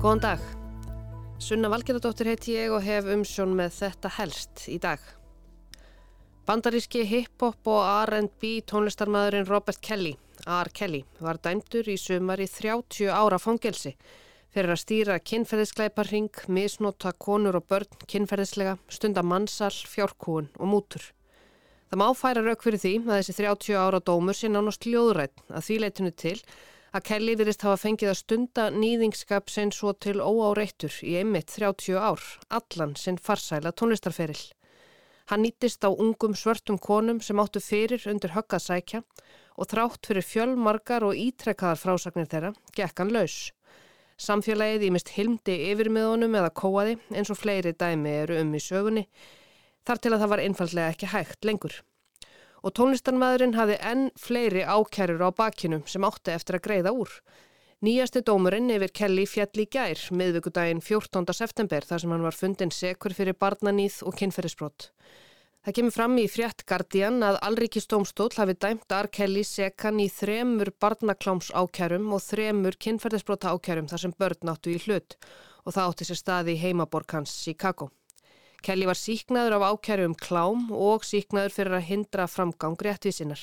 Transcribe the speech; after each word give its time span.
Góðan 0.00 0.20
dag. 0.24 0.44
Sunna 1.44 1.68
Valgerðardóttir 1.68 2.30
heiti 2.30 2.54
ég 2.54 2.72
og 2.72 2.80
hef 2.80 3.04
umsjón 3.12 3.50
með 3.52 3.74
þetta 3.82 4.10
helst 4.16 4.62
í 4.72 4.78
dag. 4.80 5.02
Bandaríski 6.48 7.02
hip-hop 7.04 7.68
og 7.68 7.82
R&B 8.08 8.62
tónlistarmadurinn 8.64 9.44
Robert 9.50 9.82
Kelly, 9.84 10.14
R. 10.48 10.70
Kelly, 10.72 11.02
var 11.20 11.36
dæmdur 11.44 11.92
í 11.92 11.98
sumar 12.00 12.40
í 12.40 12.48
30 12.48 13.12
ára 13.12 13.36
fangelsi 13.36 13.92
fyrir 14.48 14.72
að 14.72 14.80
stýra 14.86 15.18
kinnferðiskleiparring, 15.20 16.32
misnota 16.48 17.12
konur 17.12 17.60
og 17.60 17.68
börn 17.68 18.00
kinnferðislega, 18.08 18.78
stunda 18.88 19.20
mannsal, 19.20 19.68
fjárkúun 19.68 20.48
og 20.56 20.74
mútur. 20.78 21.10
Það 21.92 22.00
má 22.00 22.08
færa 22.16 22.48
rauk 22.48 22.64
fyrir 22.64 22.80
því 22.80 22.96
að 23.04 23.18
þessi 23.18 23.38
30 23.44 23.76
ára 23.84 24.00
dómur 24.00 24.40
sé 24.40 24.48
nánast 24.48 24.88
ljóðrætt 24.88 25.44
að 25.52 25.68
því 25.68 25.82
leitinu 25.84 26.16
til 26.24 26.38
að 26.90 27.04
Kelly 27.06 27.34
virðist 27.38 27.62
hafa 27.62 27.78
fengið 27.78 28.10
að 28.10 28.18
stunda 28.18 28.64
nýðingskap 28.74 29.50
sinn 29.52 29.70
svo 29.74 29.92
til 29.94 30.18
óáreittur 30.18 30.94
í 31.06 31.16
einmitt 31.20 31.52
30 31.54 31.98
ár, 31.98 32.22
allan 32.50 32.96
sinn 32.98 33.18
farsæla 33.18 33.72
tónlistarferill. 33.72 34.42
Hann 35.30 35.44
nýttist 35.46 35.86
á 35.86 35.90
ungum 35.90 36.34
svörtum 36.34 36.80
konum 36.82 37.20
sem 37.22 37.38
áttu 37.38 37.62
fyrir 37.62 38.02
undir 38.10 38.34
höggað 38.34 38.64
sækja 38.64 39.02
og 39.56 39.70
þrátt 39.70 40.10
fyrir 40.10 40.26
fjölmargar 40.26 41.06
og 41.06 41.14
ítrekkaðar 41.14 41.78
frásagnir 41.78 42.30
þeirra, 42.30 42.54
gekk 42.74 43.02
hann 43.04 43.14
laus. 43.14 43.36
Samfélagið 44.20 44.88
ímist 44.88 45.14
hilmdi 45.14 45.54
yfirmiðunum 45.70 46.34
eða 46.40 46.50
kóaði 46.50 46.98
eins 47.14 47.30
og 47.30 47.38
fleiri 47.38 47.72
dæmi 47.72 48.16
eru 48.24 48.40
um 48.42 48.50
í 48.56 48.60
sögunni, 48.64 49.06
þar 49.86 50.02
til 50.02 50.12
að 50.12 50.24
það 50.24 50.34
var 50.34 50.44
einfallega 50.48 50.96
ekki 50.96 51.12
hægt 51.14 51.46
lengur 51.46 51.78
og 52.62 52.74
tónlistarmæðurinn 52.78 53.56
hafði 53.56 53.78
enn 53.92 54.08
fleiri 54.18 54.64
ákærur 54.64 55.24
á 55.24 55.30
bakinum 55.32 55.86
sem 55.86 56.04
átti 56.04 56.34
eftir 56.34 56.58
að 56.58 56.66
greiða 56.66 56.94
úr. 56.96 57.14
Nýjasti 57.80 58.20
dómurinn 58.20 58.68
yfir 58.74 58.92
Kelly 58.92 59.22
fjall 59.24 59.62
í 59.62 59.64
gær 59.72 60.00
miðvíkudaginn 60.12 60.82
14. 60.84 61.32
september 61.32 61.86
þar 61.88 62.02
sem 62.02 62.12
hann 62.12 62.26
var 62.26 62.36
fundin 62.36 62.72
sekur 62.76 63.14
fyrir 63.16 63.38
barnanýð 63.40 64.02
og 64.04 64.18
kynferðisbrott. 64.20 64.90
Það 65.60 65.76
kemur 65.76 65.92
fram 65.92 66.14
í 66.16 66.26
frétt 66.28 66.62
Guardian 66.68 67.18
að 67.24 67.38
Alríkistómstól 67.44 68.30
hafi 68.32 68.54
dæmt 68.56 68.92
R. 68.96 69.08
Kelly 69.12 69.42
sekan 69.44 70.00
í 70.00 70.06
þremur 70.12 70.72
barnakláms 70.80 71.50
ákærum 71.52 72.12
og 72.16 72.24
þremur 72.24 72.78
kynferðisbrotta 72.80 73.52
ákærum 73.52 73.88
þar 73.88 74.04
sem 74.04 74.14
börn 74.16 74.52
áttu 74.52 74.72
í 74.72 74.80
hlut 74.86 75.16
og 75.64 75.76
það 75.76 75.90
átti 75.90 76.08
sér 76.08 76.20
staði 76.20 76.54
í 76.56 76.62
heimaborg 76.62 77.12
hans 77.16 77.34
Chicago. 77.44 77.90
Kelly 78.62 78.86
var 78.88 78.98
síknaður 78.98 79.56
af 79.56 79.66
ákjæru 79.70 80.10
um 80.10 80.14
klám 80.14 80.68
og 80.76 81.06
síknaður 81.08 81.54
fyrir 81.54 81.78
að 81.78 81.88
hindra 81.88 82.26
framgang 82.28 82.76
réttvísinar. 82.76 83.40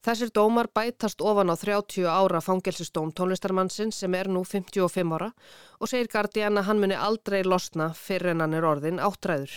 Þessir 0.00 0.30
dómar 0.32 0.70
bætast 0.72 1.20
ofan 1.20 1.52
á 1.52 1.56
30 1.60 2.06
ára 2.08 2.40
fangelsistóm 2.40 3.10
tónlistarmannsinn 3.12 3.90
sem 3.92 4.14
er 4.16 4.30
nú 4.32 4.46
55 4.48 5.12
ára 5.16 5.28
og 5.76 5.90
segir 5.90 6.08
Guardian 6.08 6.56
að 6.56 6.70
hann 6.70 6.80
muni 6.80 6.96
aldrei 6.96 7.42
losna 7.44 7.90
fyrir 7.92 8.32
en 8.32 8.40
hann 8.46 8.56
er 8.56 8.64
orðin 8.64 9.02
áttræður. 9.02 9.52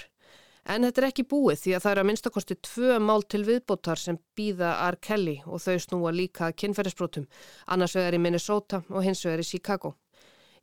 En 0.63 0.83
þetta 0.87 1.01
er 1.01 1.07
ekki 1.09 1.27
búið 1.31 1.61
því 1.61 1.71
að 1.75 1.83
það 1.83 1.93
eru 1.93 2.03
að 2.03 2.09
minnstakosti 2.09 2.59
tvö 2.67 2.99
mál 3.03 3.23
til 3.23 3.43
viðbótar 3.47 3.99
sem 3.99 4.19
býða 4.35 4.75
R. 4.89 4.99
Kelly 4.99 5.41
og 5.45 5.63
þau 5.63 5.79
snúa 5.85 6.11
líka 6.15 6.51
kynferðisbrótum, 6.51 7.27
annars 7.67 7.95
vegar 7.99 8.15
í 8.15 8.23
Minnesota 8.23 8.83
og 8.89 9.03
hins 9.03 9.23
vegar 9.27 9.43
í 9.43 9.47
Chicago. 9.47 9.95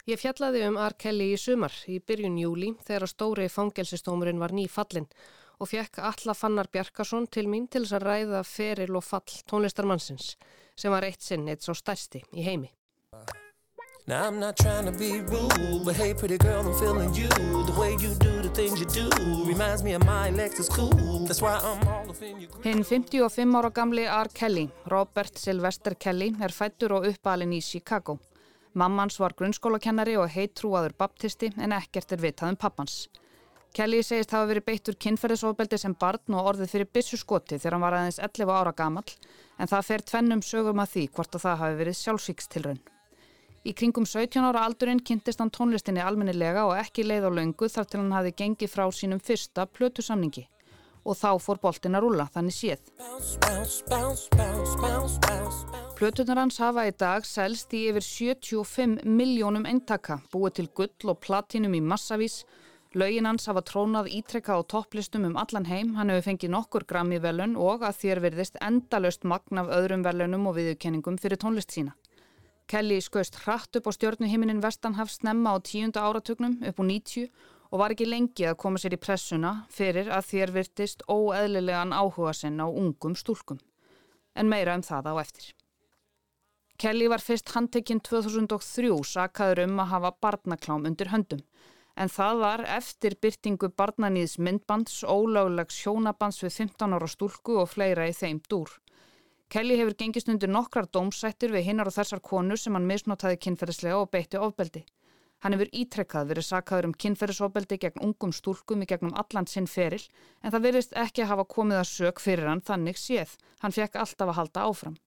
Ég 0.08 0.16
fjallaði 0.20 0.62
um 0.64 0.78
R. 0.80 0.94
Kelly 0.96 1.26
í 1.34 1.36
sumar 1.40 1.74
í 1.90 1.98
byrjun 2.00 2.38
júli 2.40 2.70
þegar 2.86 3.10
stóri 3.10 3.48
fangelsistómurinn 3.52 4.40
var 4.40 4.54
ný 4.56 4.64
fallin 4.70 5.08
og 5.60 5.68
fekk 5.68 6.00
alla 6.08 6.34
Fannar 6.34 6.70
Bjarkarsson 6.72 7.26
til 7.28 7.44
mín 7.52 7.66
til 7.68 7.84
þess 7.84 7.98
að 7.98 8.06
ræða 8.08 8.42
feril 8.48 8.96
og 8.96 9.04
fall 9.04 9.40
tónlistarmannsins 9.50 10.34
sem 10.80 10.92
var 10.92 11.04
eitt 11.04 11.20
sinn 11.20 11.48
eitt 11.52 11.66
svo 11.66 11.76
stærsti 11.76 12.22
í 12.32 12.46
heimi. 12.46 12.70
Now 14.08 14.26
I'm 14.26 14.40
not 14.40 14.56
trying 14.56 14.86
to 14.86 14.92
be 14.92 15.20
rude 15.20 15.84
But 15.84 15.94
hey 15.94 16.14
pretty 16.14 16.38
girl 16.38 16.64
I'm 16.66 16.74
feeling 16.80 17.14
you 17.14 17.28
The 17.28 17.74
way 17.78 17.90
you 18.00 18.14
do 18.18 18.40
the 18.40 18.48
things 18.54 18.80
you 18.80 18.86
do 18.86 19.08
Reminds 19.46 19.84
me 19.84 19.92
of 19.92 20.02
my 20.04 20.30
Lexus 20.30 20.70
cool 20.70 21.26
That's 21.26 21.42
why 21.42 21.60
I'm 21.62 21.86
all 21.86 22.08
of 22.10 22.22
in 22.22 22.40
you 22.40 22.48
Hinn 22.64 22.82
55 22.82 23.54
ára 23.54 23.70
gamli 23.70 24.06
R. 24.06 24.28
Kelly 24.32 24.70
Robert 24.86 25.38
Sylvester 25.38 25.94
Kelly 25.94 26.32
er 26.40 26.48
fættur 26.48 26.96
og 26.96 27.06
uppalinn 27.12 27.52
í 27.52 27.60
Chicago 27.60 28.18
Mammans 28.78 29.18
var 29.18 29.34
grunnskólakennari 29.38 30.14
og 30.20 30.30
heittrúaður 30.30 30.94
baptisti 30.98 31.50
en 31.58 31.74
ekkert 31.74 32.12
er 32.14 32.22
vitað 32.22 32.52
um 32.52 32.58
pappans. 32.60 33.08
Kelly 33.74 34.02
segist 34.02 34.30
hafa 34.34 34.48
verið 34.50 34.66
beittur 34.66 34.98
kynferðisofbeldi 34.98 35.78
sem 35.78 35.94
barn 35.94 36.34
og 36.34 36.52
orðið 36.52 36.72
fyrir 36.72 36.90
bissu 36.94 37.18
skoti 37.18 37.58
þegar 37.58 37.76
hann 37.76 37.84
var 37.86 37.96
aðeins 37.98 38.20
11 38.22 38.54
ára 38.54 38.72
gamal 38.74 39.04
en 39.58 39.70
það 39.70 39.86
fer 39.88 40.06
tvennum 40.12 40.42
sögum 40.42 40.82
að 40.82 40.94
því 40.94 41.04
hvort 41.16 41.34
að 41.34 41.44
það 41.46 41.60
hafi 41.64 41.78
verið 41.82 41.98
sjálfsvíkstilrönn. 42.00 42.80
Í 43.66 43.74
kringum 43.76 44.06
17 44.06 44.46
ára 44.46 44.64
aldurinn 44.66 45.02
kynntist 45.04 45.42
hann 45.42 45.52
tónlistinni 45.54 46.02
almennilega 46.02 46.64
og 46.66 46.78
ekki 46.80 47.04
leið 47.06 47.26
á 47.26 47.30
laungu 47.30 47.68
þar 47.68 47.90
til 47.90 48.00
hann 48.00 48.16
hafi 48.16 48.34
gengið 48.38 48.74
frá 48.74 48.86
sínum 48.94 49.22
fyrsta 49.22 49.66
plötu 49.66 50.02
samningi 50.02 50.46
og 51.04 51.16
þá 51.16 51.30
fór 51.42 51.60
boltin 51.62 51.96
að 51.98 52.04
rúla, 52.06 52.26
þannig 52.34 52.56
séð. 52.56 52.80
Plötunar 56.00 56.40
hans 56.40 56.58
hafa 56.62 56.86
í 56.88 56.92
dag 56.96 57.26
selst 57.28 57.74
í 57.76 57.86
yfir 57.90 58.04
75 58.06 59.04
miljónum 59.04 59.66
eintaka, 59.68 60.20
búið 60.32 60.58
til 60.58 60.68
gull 60.80 61.12
og 61.12 61.20
platinum 61.20 61.76
í 61.76 61.82
massavís. 61.84 62.42
Laugin 62.98 63.28
hans 63.28 63.46
hafa 63.46 63.62
trónað 63.62 64.08
ítrekka 64.10 64.56
á 64.56 64.60
topplistum 64.66 65.28
um 65.28 65.36
allan 65.38 65.68
heim, 65.68 65.92
hann 65.94 66.10
hefur 66.10 66.32
fengið 66.32 66.54
nokkur 66.56 66.86
grammi 66.90 67.20
velun 67.22 67.52
og 67.54 67.84
að 67.86 68.00
þér 68.00 68.22
verðist 68.24 68.58
endalöst 68.64 69.28
magn 69.28 69.60
af 69.62 69.70
öðrum 69.76 70.02
velunum 70.02 70.48
og 70.50 70.56
viðurkenningum 70.56 71.20
fyrir 71.22 71.38
tónlist 71.38 71.76
sína. 71.76 71.94
Kelly 72.70 73.00
skauðst 73.02 73.42
hratt 73.44 73.76
upp 73.78 73.86
á 73.86 73.92
stjórnuhiminin 73.94 74.62
Vestanhafs 74.62 75.20
snemma 75.20 75.54
á 75.54 75.58
tíunda 75.62 76.02
áratugnum 76.06 76.60
upp 76.66 76.78
á 76.78 76.84
90 76.86 77.30
og 77.70 77.78
var 77.78 77.94
ekki 77.94 78.08
lengi 78.08 78.46
að 78.50 78.58
koma 78.62 78.80
sér 78.82 78.96
í 78.96 79.00
pressuna 79.00 79.52
fyrir 79.70 80.10
að 80.10 80.26
þér 80.32 80.52
virtist 80.56 81.04
óeðlilegan 81.06 81.94
áhuga 81.94 82.34
sinn 82.34 82.58
á 82.58 82.66
ungum 82.66 83.14
stúlkum. 83.14 83.60
En 84.34 84.50
meira 84.50 84.74
um 84.74 84.82
það 84.82 85.10
á 85.10 85.14
eftir. 85.22 85.50
Kelly 86.80 87.10
var 87.12 87.20
fyrst 87.20 87.52
handtekinn 87.54 88.00
2003 88.00 88.90
sakaður 89.04 89.66
um 89.66 89.82
að 89.82 89.90
hafa 89.94 90.10
barnaklám 90.24 90.86
undir 90.88 91.10
höndum. 91.12 91.42
En 91.94 92.08
það 92.08 92.38
var 92.40 92.62
eftir 92.78 93.16
byrtingu 93.20 93.68
barnaníðs 93.76 94.38
myndbands, 94.40 95.02
ólöglegs 95.04 95.82
hjónabands 95.82 96.40
við 96.40 96.54
15 96.56 96.96
ára 96.96 97.08
stúlku 97.10 97.58
og 97.60 97.68
fleira 97.68 98.06
í 98.08 98.14
þeim 98.16 98.40
dúr. 98.48 98.70
Kelly 99.50 99.76
hefur 99.76 99.98
gengist 99.98 100.30
undir 100.30 100.48
nokkrar 100.48 100.86
dómsættir 100.88 101.52
við 101.52 101.66
hinnar 101.68 101.90
og 101.90 101.96
þessar 101.98 102.22
konur 102.22 102.58
sem 102.58 102.74
hann 102.78 102.88
misnotaði 102.88 103.40
kynferðislega 103.44 103.98
og 104.00 104.10
beitti 104.14 104.40
ofbeldi. 104.40 104.84
Hann 105.40 105.56
hefur 105.56 105.70
ítrekkað 105.72 106.32
verið 106.34 106.46
sakaður 106.46 106.90
um 106.90 106.96
kynferðisofbeldi 107.02 107.78
gegn 107.80 108.02
ungum 108.04 108.32
stúlkum 108.36 108.82
í 108.84 108.88
gegnum 108.88 109.14
allan 109.16 109.48
sinn 109.48 109.68
feril 109.70 110.02
en 110.42 110.52
það 110.52 110.66
verðist 110.66 110.96
ekki 111.00 111.24
að 111.24 111.30
hafa 111.32 111.46
komið 111.54 111.80
að 111.80 111.88
sög 111.90 112.20
fyrir 112.20 112.50
hann 112.50 112.60
þannig 112.60 113.00
séð. 113.00 113.32
Hann 113.64 113.76
fekk 113.76 113.96
alltaf 114.02 114.28
að 114.28 114.38
halda 114.40 114.66
áfram. 114.68 114.98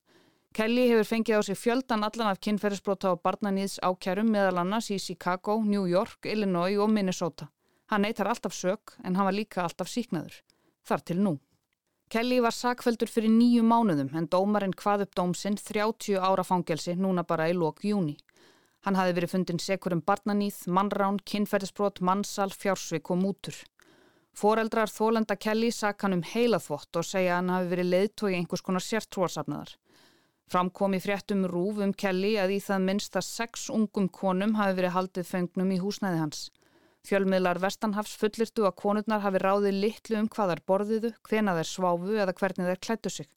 Kelly 0.54 0.88
hefur 0.90 1.10
fengið 1.10 1.38
á 1.38 1.42
sig 1.46 1.58
fjöldan 1.58 2.06
allan 2.06 2.30
af 2.30 2.42
kynferðisbróta 2.46 3.14
á 3.14 3.18
barnaníðs 3.18 3.80
ákjærum 3.82 4.30
meðal 4.34 4.60
annars 4.62 4.90
í 4.94 5.00
Chicago, 5.02 5.60
New 5.66 5.86
York, 5.90 6.26
Illinois 6.30 6.78
og 6.78 6.92
Minnesota. 6.94 7.50
Hann 7.90 8.06
neytar 8.06 8.30
alltaf 8.30 8.54
sög 8.54 8.94
en 9.04 9.16
hann 9.16 9.26
var 9.26 9.38
líka 9.38 9.64
alltaf 9.64 9.90
síknaður. 9.90 10.42
Þar 10.86 11.02
til 11.10 11.18
nú. 11.22 11.40
Kelly 12.14 12.38
var 12.46 12.54
sakveldur 12.54 13.10
fyrir 13.10 13.34
nýju 13.34 13.64
mánuðum 13.66 14.12
en 14.18 14.28
dómarinn 14.30 14.76
hvað 14.78 15.08
upp 15.08 15.16
dómsinn 15.18 15.58
30 15.58 16.22
ára 16.22 16.46
fangelsi 16.46 16.94
núna 16.94 17.24
bara 17.26 17.50
í 17.50 17.56
lok 17.58 17.82
júni. 17.82 18.18
Hann 18.84 18.98
hafi 19.00 19.14
verið 19.16 19.32
fundin 19.32 19.62
sekur 19.64 19.96
um 19.96 20.02
barnaníð, 20.04 20.66
mannrán, 20.68 21.22
kynferðisbrot, 21.30 22.02
mannsal, 22.04 22.50
fjársvik 22.52 23.14
og 23.14 23.22
mútur. 23.22 23.56
Fóreldrar 24.34 24.90
Þólenda 24.90 25.38
Kelly 25.38 25.70
sak 25.72 26.02
hann 26.04 26.18
um 26.18 26.24
heilaþvott 26.26 26.98
og 27.00 27.06
segja 27.06 27.38
hann 27.38 27.52
hafi 27.54 27.70
verið 27.72 27.92
leiðtói 27.94 28.34
einhvers 28.34 28.64
konar 28.66 28.84
sértrúarsafnaðar. 28.84 29.76
Framkom 30.52 30.98
í 30.98 31.00
fréttum 31.00 31.46
rúf 31.48 31.80
um 31.86 31.94
Kelly 31.94 32.34
að 32.42 32.56
í 32.58 32.60
það 32.66 32.88
minnst 32.88 33.16
að 33.16 33.28
sex 33.30 33.70
ungum 33.72 34.10
konum 34.12 34.58
hafi 34.58 34.76
verið 34.82 34.96
haldið 34.98 35.30
fengnum 35.30 35.72
í 35.72 35.80
húsnæði 35.82 36.20
hans. 36.20 36.42
Fjölmiðlar 37.08 37.62
Vestanhafs 37.64 38.18
fullirtu 38.20 38.66
að 38.68 38.78
konurnar 38.80 39.24
hafi 39.24 39.40
ráðið 39.44 39.80
litlu 39.86 40.20
um 40.20 40.28
hvað 40.34 40.54
þær 40.54 40.64
borðiðu, 40.72 41.14
hvena 41.30 41.56
þær 41.60 41.70
sváfu 41.70 42.20
eða 42.20 42.36
hvernig 42.40 42.70
þær 42.70 42.84
klættu 42.88 43.14
sig. 43.14 43.30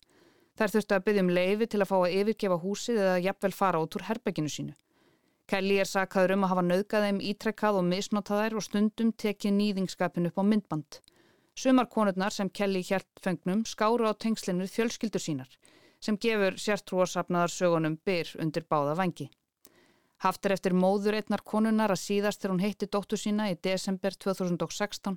Þær 0.57 0.75
þurftu 0.75 0.97
að 0.97 1.07
byggja 1.07 1.25
um 1.25 1.33
leifi 1.39 1.71
til 1.71 1.81
að 1.83 1.91
fá 1.91 1.97
að 1.99 2.19
yfirgefa 2.21 2.61
húsið 2.63 3.01
eða 3.05 3.17
jafnvel 3.27 3.53
fara 3.53 3.83
út 3.85 3.99
úr 3.99 4.07
herbygginu 4.07 4.53
sínu. 4.53 4.77
Kelly 5.47 5.77
er 5.79 5.87
sakaður 5.87 6.35
um 6.35 6.45
að 6.45 6.51
hafa 6.53 6.63
nauðgað 6.67 7.05
þeim 7.07 7.19
ítrekkað 7.31 7.77
og 7.81 7.85
misnotað 7.87 8.41
þær 8.43 8.57
og 8.59 8.65
stundum 8.67 9.13
tekið 9.23 9.53
nýðingskapin 9.55 10.27
upp 10.31 10.41
á 10.43 10.45
myndband. 10.51 10.99
Sumar 11.55 11.87
konurnar 11.93 12.35
sem 12.35 12.51
Kelly 12.51 12.83
hjælt 12.83 13.23
fengnum 13.23 13.63
skáru 13.65 14.11
á 14.11 14.13
tengslinu 14.13 14.67
fjölskyldur 14.67 15.23
sínar 15.23 15.53
sem 16.03 16.19
gefur 16.21 16.59
sértrúarsapnaðar 16.61 17.53
sögunum 17.55 17.95
byr 18.05 18.35
undir 18.43 18.67
báða 18.69 18.97
vangi. 18.99 19.31
Haftir 20.25 20.53
eftir 20.57 20.75
móður 20.75 21.17
einnar 21.21 21.45
konunnar 21.45 21.95
að 21.95 22.03
síðast 22.03 22.43
þegar 22.43 22.55
hún 22.55 22.65
heitti 22.65 22.91
dóttu 22.91 23.17
sína 23.21 23.49
í 23.53 23.57
desember 23.63 24.19
2016 24.27 25.17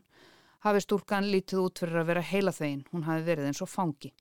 hafi 0.65 0.85
stúlkan 0.85 1.29
lítið 1.33 1.65
út 1.65 1.81
fyrir 1.81 2.01
að 2.01 2.09
vera 2.11 2.25
heila 2.31 2.53
þegin, 2.55 2.85
hún 2.91 3.05
hafi 3.07 3.25
verið 3.27 3.49
eins 3.49 3.61
og 3.65 3.71
fangi. 3.71 4.13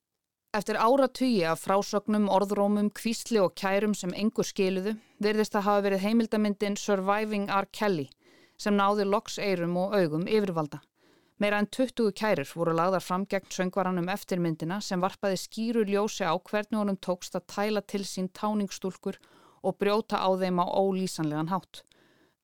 Eftir 0.59 0.75
áratugji 0.75 1.45
af 1.47 1.61
frásögnum, 1.63 2.25
orðrómum, 2.35 2.89
kvísli 2.91 3.39
og 3.39 3.53
kærum 3.55 3.93
sem 3.95 4.11
engur 4.11 4.47
skiluðu 4.49 4.97
virðist 5.23 5.55
að 5.55 5.67
hafa 5.69 5.83
verið 5.85 6.01
heimildamindin 6.03 6.79
Surviving 6.81 7.45
R. 7.47 7.69
Kelly 7.71 8.09
sem 8.59 8.75
náði 8.75 9.05
loks 9.07 9.37
eirum 9.39 9.77
og 9.79 9.95
augum 9.95 10.25
yfirvalda. 10.27 10.81
Meira 11.39 11.61
en 11.63 11.69
20 11.71 12.11
kærir 12.19 12.51
voru 12.59 12.75
lagðar 12.75 13.05
fram 13.07 13.27
gegn 13.31 13.53
söngvaranum 13.55 14.11
eftirmyndina 14.11 14.81
sem 14.83 14.99
varpaði 15.05 15.39
skýru 15.45 15.85
ljósi 15.87 16.27
á 16.27 16.35
hvernig 16.35 16.81
honum 16.81 16.99
tókst 17.07 17.39
að 17.39 17.47
tæla 17.55 17.85
til 17.87 18.03
sín 18.03 18.27
táningstúlkur 18.41 19.21
og 19.63 19.79
brjóta 19.79 20.19
á 20.19 20.29
þeim 20.43 20.59
á 20.59 20.67
ólýsanlegan 20.67 21.53
hátt. 21.55 21.85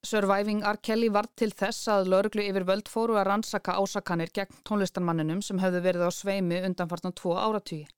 Surviving 0.07 0.63
R. 0.63 0.79
Kelly 0.87 1.11
var 1.11 1.27
til 1.35 1.51
þess 1.51 1.91
að 1.91 2.15
lauruglu 2.15 2.47
yfir 2.47 2.69
völd 2.71 2.95
fóru 2.95 3.19
að 3.19 3.27
rannsaka 3.33 3.75
ásakanir 3.75 4.31
gegn 4.31 4.63
tónlistarmanninum 4.63 5.43
sem 5.43 5.59
hefðu 5.59 5.83
verið 5.89 6.07
á 6.07 6.11
sveimi 6.15 6.63
undanfartan 6.63 7.19
tvo 7.19 7.35
áratvíi. 7.35 7.89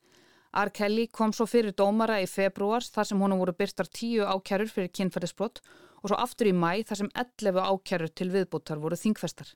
R. 0.54 0.70
Kelly 0.70 1.08
kom 1.12 1.32
svo 1.36 1.46
fyrir 1.50 1.74
dómara 1.76 2.20
í 2.22 2.28
februars 2.30 2.90
þar 2.94 3.10
sem 3.10 3.24
honum 3.24 3.42
voru 3.42 3.56
byrtar 3.56 3.90
tíu 3.90 4.24
ákjærur 4.24 4.70
fyrir 4.72 4.92
kynferðisbrott 4.94 5.60
og 6.02 6.10
svo 6.10 6.20
aftur 6.20 6.50
í 6.50 6.54
mæ 6.54 6.84
þar 6.86 7.02
sem 7.02 7.10
11 7.24 7.60
ákjærur 7.66 8.14
til 8.14 8.30
viðbúttar 8.32 8.80
voru 8.80 8.98
þingfestar. 9.00 9.52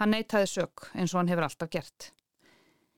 Hann 0.00 0.14
neytaði 0.14 0.48
sök 0.48 0.88
eins 0.94 1.12
og 1.14 1.20
hann 1.20 1.30
hefur 1.32 1.48
alltaf 1.48 1.70
gert. 1.72 2.10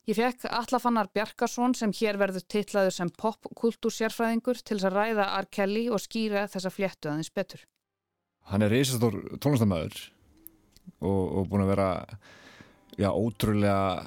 Ég 0.06 0.18
fekk 0.18 0.48
Allafannar 0.50 1.12
Bjarkarsson 1.14 1.76
sem 1.78 1.92
hér 1.94 2.18
verður 2.18 2.42
titlaður 2.50 2.94
sem 2.94 3.10
popkultúrsjærfræðingur 3.22 4.62
til 4.66 4.80
að 4.82 4.96
ræða 4.96 5.28
R. 5.38 5.50
Kelly 5.50 5.86
og 5.90 6.02
skýra 6.02 6.48
þessa 6.50 6.74
fléttu 6.74 7.10
aðeins 7.10 7.30
betur 7.30 7.62
hann 8.50 8.64
er 8.64 8.72
reysastór 8.72 9.18
tónlistamæður 9.42 9.98
og, 11.02 11.22
og 11.38 11.50
búin 11.50 11.64
að 11.64 11.72
vera 11.74 11.88
já, 12.98 13.10
ótrúlega 13.10 14.02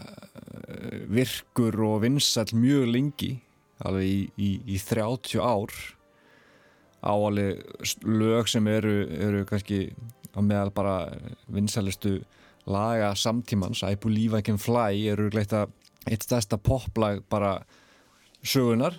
eh, 0.68 1.04
virkur 1.10 1.78
og 1.88 2.02
vinsall 2.06 2.54
mjög 2.54 2.88
lengi 2.94 3.32
alveg 3.84 4.08
í, 4.08 4.20
í, 4.40 4.50
í 4.76 4.80
30 4.80 5.42
ár. 5.44 5.74
Áalið 7.06 7.62
lög 8.08 8.50
sem 8.50 8.68
eru, 8.72 8.96
eru 9.28 9.44
kannski 9.46 9.90
á 10.34 10.40
meðal 10.42 10.72
bara 10.74 10.96
vinsalistu 11.52 12.18
laga 12.66 13.14
samtímans. 13.16 13.84
I 13.84 13.96
Believe 13.96 14.40
I 14.40 14.46
Can 14.46 14.58
Fly 14.58 15.06
eru 15.12 15.30
gleitt 15.34 15.54
að 15.54 15.70
eitt 16.10 16.26
stærsta 16.26 16.58
poplag 16.62 17.24
bara 17.30 17.60
sögunar 18.46 18.94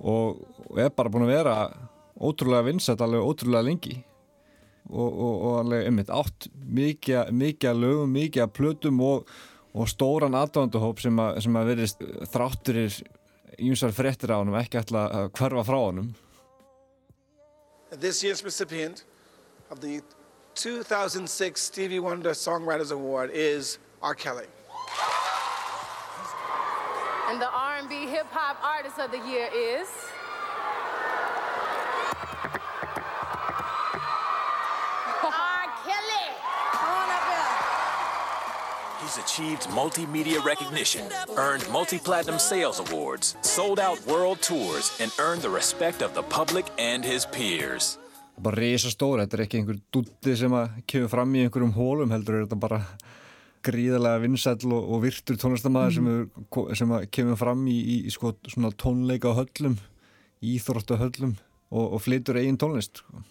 og, 0.00 0.49
og 0.70 0.78
er 0.78 0.92
bara 0.94 1.10
búin 1.10 1.26
að 1.26 1.34
vera 1.34 1.56
ótrúlega 2.20 2.68
vinsett 2.68 3.02
alveg 3.02 3.26
ótrúlega 3.26 3.66
lengi. 3.66 3.96
Og, 4.90 5.06
og, 5.06 5.34
og 5.46 5.56
alveg 5.60 5.86
einmitt 5.86 6.10
átt 6.10 6.48
mikið, 6.50 7.30
mikið 7.36 7.70
að 7.70 7.82
lögum, 7.84 8.14
mikið 8.14 8.42
að 8.42 8.54
plötum 8.56 9.02
og 9.04 9.86
stóran 9.90 10.34
aðdónduhóp 10.34 11.02
sem 11.02 11.20
að, 11.22 11.42
sem 11.44 11.58
að 11.58 11.68
verðist 11.70 12.02
þrátturir 12.32 12.96
ímsar 13.60 13.94
frettir 13.94 14.32
á 14.34 14.40
honum 14.40 14.56
ekki 14.58 14.80
alltaf 14.80 15.14
að 15.14 15.28
hverfa 15.38 15.66
frá 15.68 15.78
honum. 15.78 16.10
This 17.90 18.22
year's 18.24 18.42
recipient 18.44 19.04
of 19.70 19.80
the 19.80 20.00
2006 20.54 21.60
Stevie 21.60 22.00
Wonder 22.00 22.30
Songwriters 22.30 22.90
Award 22.90 23.30
is 23.32 23.78
R. 24.02 24.14
Kelly. 24.14 24.46
And 27.28 27.40
the 27.40 27.50
R&B 27.50 28.10
Hip 28.10 28.26
Hop 28.30 28.58
Artist 28.62 28.98
of 28.98 29.12
the 29.12 29.22
Year 29.28 29.48
is... 29.54 29.86
He's 39.10 39.18
achieved 39.18 39.66
multimedia 39.74 40.38
recognition, 40.44 41.04
earned 41.36 41.66
multi-platinum 41.72 42.38
sales 42.38 42.78
awards, 42.78 43.34
sold 43.42 43.80
out 43.80 43.98
world 44.06 44.40
tours, 44.40 44.96
and 45.00 45.10
earned 45.18 45.42
the 45.42 45.50
respect 45.50 46.00
of 46.00 46.14
the 46.14 46.22
public 46.22 46.66
and 46.78 47.04
his 47.04 47.26
peers. 47.26 47.98
Bara 48.38 48.54
reysa 48.56 48.92
stóra, 48.94 49.24
þetta 49.24 49.38
er 49.38 49.42
ekki 49.46 49.58
einhver 49.58 49.80
dutti 49.90 50.36
sem 50.38 50.54
að 50.54 50.78
kemur 50.86 51.10
fram 51.10 51.34
í 51.34 51.42
einhverjum 51.42 51.74
hólum 51.74 52.14
heldur, 52.14 52.44
þetta 52.44 52.54
er 52.54 52.62
bara 52.62 52.80
gríðarlega 53.66 54.22
vinsæl 54.28 54.70
og, 54.70 54.78
og 54.78 55.02
virtur 55.08 55.42
tónlistamæður 55.42 55.98
mm. 56.04 56.22
sem, 56.54 56.78
sem 56.78 56.96
kemur 57.18 57.42
fram 57.42 57.66
í, 57.66 57.80
í, 57.80 57.98
í 58.06 58.14
sko, 58.14 58.36
tónleika 58.78 59.34
höllum 59.40 59.74
íþróttu 60.54 61.00
höllum 61.02 61.34
og, 61.34 61.96
og 61.96 61.98
flytur 62.06 62.38
eigin 62.38 62.62
tónlist 62.62 63.02
sko. 63.02 63.26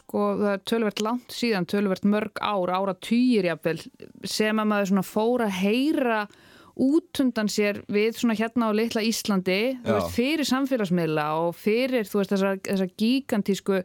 Sko 0.00 0.24
það 0.40 0.50
er 0.52 0.64
tölvert 0.70 1.04
langt 1.04 1.34
síðan 1.34 1.68
tölvert 1.70 2.08
mörg 2.08 2.40
ár, 2.40 2.72
ára 2.72 2.94
týjir 2.98 3.48
jafnvel, 3.50 3.78
sem 4.26 4.60
að 4.60 4.70
maður 4.70 5.06
fóra 5.06 5.48
að 5.48 5.58
heyra 5.62 6.24
útundan 6.74 7.48
sér 7.50 7.82
við 7.92 8.18
svona 8.18 8.34
hérna 8.34 8.70
á 8.70 8.72
litla 8.74 9.02
Íslandi 9.06 9.76
veist, 9.84 10.10
fyrir 10.14 10.48
samfélagsmiðla 10.48 11.26
og 11.44 11.54
fyrir 11.58 12.08
þú 12.08 12.20
veist 12.20 12.34
þessar, 12.34 12.58
þessar 12.66 12.90
gigantísku 12.98 13.78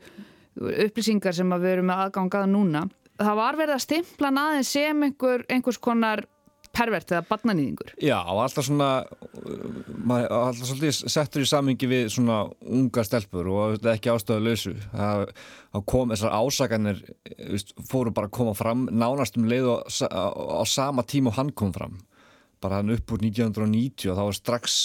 upplýsingar 0.58 1.36
sem 1.38 1.54
við 1.54 1.76
erum 1.76 1.90
með 1.92 2.02
aðgangað 2.08 2.50
núna. 2.50 2.88
Það 3.20 3.38
var 3.40 3.60
verið 3.60 3.76
að 3.76 3.84
stimpla 3.86 4.32
aðeins 4.32 4.74
sem 4.74 5.06
einhver, 5.06 5.46
einhvers 5.52 5.80
konar 5.84 6.24
pervert 6.76 7.12
eða 7.12 7.26
barnanýðingur. 7.30 7.94
Já, 8.04 8.18
alltaf 8.22 8.68
svona 8.68 8.90
maður, 10.10 10.28
alltaf 10.38 10.70
svolítið 10.70 11.12
settur 11.14 11.44
í 11.44 11.50
samingi 11.50 11.90
við 11.90 12.12
svona 12.14 12.42
unga 12.66 13.06
stelpur 13.08 13.50
og 13.54 13.88
ekki 13.94 14.12
ástöðu 14.14 14.46
lausu 14.46 14.76
það 14.94 15.26
kom 15.90 16.14
þessar 16.14 16.36
ásaganir 16.40 17.02
fóru 17.90 18.14
bara 18.16 18.30
að 18.30 18.36
koma 18.40 18.54
fram 18.58 18.86
nánast 18.92 19.40
um 19.40 19.50
leið 19.50 19.72
og 19.74 19.90
á, 19.90 20.64
sama 20.70 21.06
tíma 21.08 21.34
og 21.34 21.40
hann 21.40 21.52
kom 21.54 21.74
fram 21.76 22.00
bara 22.64 22.82
hann 22.82 22.94
upp 22.94 23.16
úr 23.16 23.24
1990 23.24 24.12
og 24.12 24.20
þá 24.20 24.24
var 24.28 24.40
strax 24.40 24.80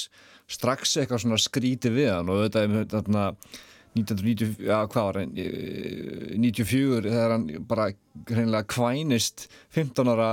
strax 0.50 0.96
eitthvað 1.00 1.24
svona 1.24 1.40
skríti 1.40 1.92
við 1.92 2.12
hann 2.14 2.32
og 2.32 2.44
þetta 2.46 2.64
er 2.64 2.90
þetta 2.94 3.28
1990, 3.94 4.56
já 4.66 4.80
hvað 4.90 5.04
var 5.06 5.20
það 5.20 5.36
94 6.42 7.04
þegar 7.06 7.36
hann 7.36 7.46
bara 7.68 7.92
hreinlega 8.30 8.66
kvænist 8.72 9.46
15 9.76 10.10
ára 10.10 10.32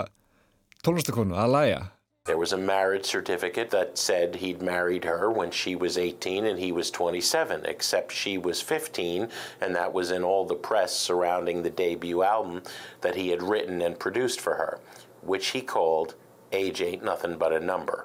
tónlistakonu 0.85 1.35
að 1.37 1.51
læja 1.55 1.81
There 2.25 2.37
was 2.37 2.53
a 2.53 2.57
marriage 2.57 3.05
certificate 3.05 3.71
that 3.71 3.97
said 3.97 4.35
he'd 4.35 4.61
married 4.61 5.03
her 5.05 5.31
when 5.31 5.49
she 5.49 5.75
was 5.75 5.97
18 5.97 6.45
and 6.45 6.59
he 6.59 6.71
was 6.71 6.91
27, 6.91 7.65
except 7.65 8.11
she 8.11 8.37
was 8.37 8.61
15, 8.61 9.27
and 9.59 9.75
that 9.75 9.91
was 9.91 10.11
in 10.11 10.23
all 10.23 10.45
the 10.45 10.53
press 10.53 10.95
surrounding 10.95 11.63
the 11.63 11.71
debut 11.71 12.21
album 12.21 12.61
that 13.01 13.15
he 13.15 13.29
had 13.29 13.41
written 13.41 13.81
and 13.81 13.97
produced 13.97 14.39
for 14.39 14.53
her, 14.53 14.79
which 15.23 15.47
he 15.47 15.61
called 15.61 16.13
Age 16.51 16.83
Ain't 16.83 17.03
Nothing 17.03 17.37
But 17.39 17.53
a 17.53 17.59
Number. 17.59 18.03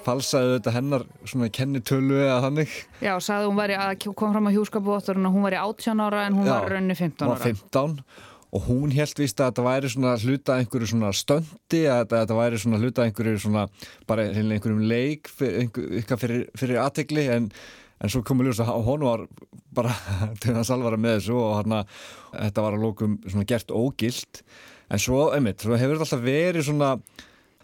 Falsaði 0.00 0.56
þetta 0.56 0.72
hennar 0.72 1.02
svona 1.28 1.50
kennitölu 1.52 2.22
eða 2.24 2.40
þannig? 2.46 2.72
Já, 3.04 3.12
sagði 3.20 3.50
hún 3.50 3.60
væri 3.60 3.76
að 3.76 4.08
koma 4.16 4.32
fram 4.32 4.48
á 4.48 4.52
hjúskapuvotturinn 4.56 5.28
og 5.28 5.36
hún 5.36 5.44
væri 5.44 5.60
18 5.60 6.00
ára 6.08 6.24
en 6.24 6.40
hún 6.40 6.48
Já, 6.48 6.54
var 6.56 6.72
raunni 6.72 6.96
15 6.96 7.20
ára 7.20 7.34
hún 7.34 7.36
var 7.36 7.44
15 7.44 8.04
og 8.50 8.64
hún 8.66 8.94
held 8.94 9.20
vist 9.20 9.40
að 9.40 9.52
þetta 9.52 9.66
væri 9.66 9.90
svona 9.92 10.14
hluta 10.18 10.56
einhverju 10.58 10.90
svona 10.90 11.12
stöndi 11.14 11.84
að 11.90 12.16
þetta 12.16 12.38
væri 12.38 12.58
svona 12.58 12.80
hluta 12.82 13.06
einhverju 13.06 13.42
svona 13.44 13.66
bara 14.10 14.26
einhverjum 14.30 14.82
leik 14.90 15.30
eitthvað 15.38 16.24
fyrir, 16.24 16.42
fyrir 16.58 16.82
aðtegli 16.82 17.28
en, 17.36 17.48
en 18.00 18.12
svo 18.12 18.24
komur 18.26 18.48
ljós 18.48 18.62
að 18.64 18.74
hún 18.88 19.06
var 19.06 19.24
bara 19.76 19.94
til 20.42 20.56
að 20.56 20.66
salvara 20.66 20.98
með 20.98 21.20
þessu 21.20 21.38
og 21.38 21.56
hérna 21.60 21.84
þetta 22.34 22.66
var 22.66 22.76
að 22.76 22.86
lókum 22.86 23.16
svona 23.26 23.48
gert 23.48 23.70
ógilt. 23.70 24.44
En 24.90 24.98
svo, 24.98 25.28
einmitt, 25.30 25.62
svo 25.62 25.76
hefur 25.78 26.00
þetta 26.00 26.08
alltaf 26.08 26.24
verið 26.24 26.66
svona 26.66 26.94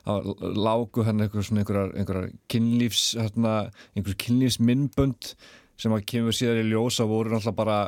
lágu 0.06 1.02
hann 1.02 1.24
einhverjar, 1.24 1.90
einhverjar 1.98 2.28
kynlífs 2.46 3.16
einhverjur 3.18 4.18
kynlífsminnbönd 4.22 5.32
sem 5.76 5.92
að 5.92 6.04
kemur 6.12 6.36
síðan 6.36 6.62
í 6.62 6.68
ljósa 6.70 7.08
voru 7.10 7.32
náttúrulega 7.32 7.58
bara 7.58 7.78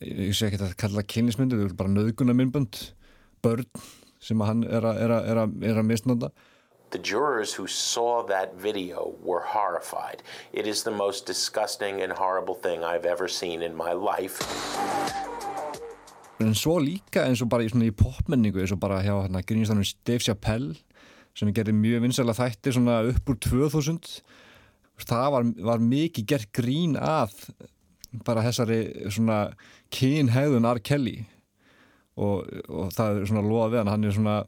ég 0.00 0.32
sé 0.36 0.48
ekki 0.48 0.62
að 0.62 0.78
kalla 0.80 1.04
kynlífsmyndu 1.04 1.58
þau 1.58 1.66
eru 1.66 1.76
bara 1.78 1.92
nöðguna 1.92 2.36
minnbönd 2.36 2.78
börn 3.44 3.68
sem 4.22 4.40
hann 4.46 4.64
er 4.64 4.86
að, 4.86 5.02
er 5.02 5.14
er 5.18 5.76
er 5.76 5.86
misnóta 5.86 6.32
The 6.92 7.00
jurors 7.00 7.54
who 7.56 7.66
saw 7.66 8.22
that 8.28 8.52
video 8.60 9.14
were 9.24 9.40
horrified. 9.40 10.22
It 10.52 10.66
is 10.66 10.82
the 10.82 10.90
most 10.90 11.24
disgusting 11.24 12.02
and 12.02 12.12
horrible 12.12 12.54
thing 12.54 12.84
I've 12.84 13.06
ever 13.06 13.28
seen 13.28 13.62
in 13.62 13.74
my 13.74 13.94
life. 13.96 14.44
En 16.38 16.52
svo 16.52 16.76
líka 16.84 17.24
eins 17.24 17.40
og 17.40 17.48
bara 17.48 17.64
í, 17.64 17.72
í 17.72 17.94
popmenningu 17.96 18.60
eins 18.60 18.74
og 18.76 18.80
bara 18.82 19.00
hjá 19.00 19.14
hérna, 19.22 19.40
grínistanum 19.40 19.88
Dave 20.04 20.20
Chappelle 20.20 20.76
sem 21.32 21.48
gerði 21.56 21.72
mjög 21.72 22.04
vinsæla 22.04 22.36
þætti 22.36 22.74
svona 22.76 22.98
upp 23.08 23.32
úr 23.32 23.38
2000 23.40 24.20
það 25.08 25.28
var, 25.34 25.46
var 25.72 25.84
mikið 25.84 26.28
gert 26.28 26.50
grín 26.52 26.98
að 27.00 27.32
bara 28.26 28.44
þessari 28.46 28.80
svona 29.10 29.38
kynhæðun 29.94 30.68
R. 30.68 30.80
Kelly 30.84 31.18
og, 32.16 32.48
og 32.68 32.92
það 32.92 33.22
er 33.22 33.30
svona 33.30 33.46
loða 33.46 33.70
við 33.72 33.82
hann 33.82 33.92
hann 33.94 34.08
er 34.08 34.16
svona 34.16 34.38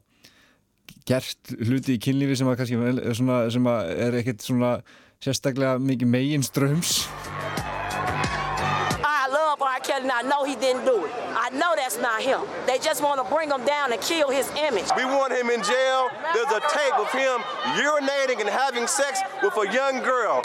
gert 1.05 1.55
hluti 1.57 1.97
í 1.97 2.01
kynlífi 2.01 2.37
sem 2.39 2.49
að 2.49 2.59
kannski 2.61 2.79
er, 2.81 3.17
svona, 3.17 3.39
sem 3.53 3.69
að 3.69 3.91
er 4.07 4.19
ekkert 4.21 4.45
svona 4.45 4.75
sérstaklega 5.23 5.79
mikið 5.81 6.11
megin 6.11 6.45
ströms 6.45 7.05
and 10.05 10.11
I 10.11 10.21
know 10.21 10.43
he 10.43 10.55
didn't 10.55 10.85
do 10.85 11.05
it. 11.05 11.11
I 11.45 11.49
know 11.49 11.73
that's 11.75 11.97
not 11.97 12.21
him. 12.21 12.41
They 12.67 12.77
just 12.77 13.01
want 13.01 13.17
to 13.21 13.35
bring 13.35 13.49
him 13.49 13.63
down 13.65 13.91
and 13.93 14.01
kill 14.01 14.29
his 14.29 14.47
image. 14.67 14.89
We 14.95 15.05
want 15.05 15.31
him 15.33 15.49
in 15.49 15.61
jail. 15.63 16.09
There's 16.33 16.51
a 16.51 16.61
tape 16.79 16.97
of 16.99 17.11
him 17.11 17.37
urinating 17.85 18.39
and 18.41 18.49
having 18.49 18.87
sex 18.87 19.21
with 19.43 19.55
a 19.57 19.67
young 19.73 20.01
girl. 20.03 20.41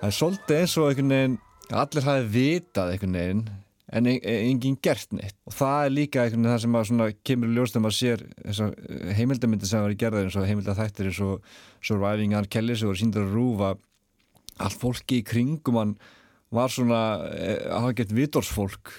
Það 0.00 0.08
er 0.08 0.16
svolítið 0.16 0.60
eins 0.60 0.74
og 0.80 0.86
einhvern 0.88 1.10
veginn 1.12 1.34
allir 1.70 2.06
hafi 2.06 2.30
vitað 2.34 2.94
einhvern 2.94 3.18
veginn 3.20 3.42
en 3.90 4.06
e- 4.06 4.20
e- 4.22 4.38
enginn 4.46 4.78
gert 4.82 5.12
neitt 5.16 5.36
og 5.48 5.54
það 5.56 5.84
er 5.84 5.94
líka 5.94 6.22
einhvern 6.24 6.44
veginn 6.44 6.54
það 6.54 6.64
sem 6.64 6.78
að 6.78 6.88
svona 6.90 7.08
kemur 7.26 7.50
í 7.50 7.56
ljós 7.56 7.74
þegar 7.74 7.84
maður 7.86 7.98
sér 7.98 8.24
þessar 8.44 8.74
heimildamindi 9.18 9.70
sem 9.70 9.84
var 9.84 9.94
í 9.94 10.00
gerðar 10.00 10.28
eins 10.28 10.38
og 10.38 10.48
heimildathættir 10.50 11.10
eins 11.10 11.22
og 11.26 11.52
Surviving 11.82 12.34
R. 12.38 12.50
Kelly 12.50 12.76
sem 12.78 12.90
voru 12.90 13.00
síndur 13.00 13.26
að 13.26 13.36
rúfa 13.38 13.70
allt 14.60 14.78
fólki 14.78 15.20
í 15.20 15.26
kringum 15.26 15.80
hann 15.80 15.94
var 16.54 16.70
svona 16.72 17.00
eh, 17.30 17.66
hafa 17.70 17.94
gett 17.98 18.12
vitorsfólk 18.14 18.92